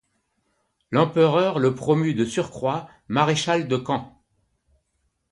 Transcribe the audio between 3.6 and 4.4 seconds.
de camp.